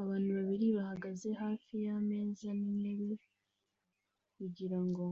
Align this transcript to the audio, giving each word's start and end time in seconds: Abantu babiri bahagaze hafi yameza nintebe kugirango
Abantu 0.00 0.30
babiri 0.38 0.66
bahagaze 0.76 1.28
hafi 1.42 1.74
yameza 1.86 2.46
nintebe 2.60 3.10
kugirango 4.36 5.04